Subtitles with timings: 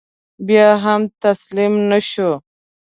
[0.47, 2.31] بیا هم تسلیم نه شو.